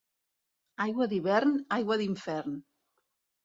Aigua 0.85 1.07
d'hivern, 1.11 1.55
aigua 1.79 2.01
d'infern. 2.03 2.61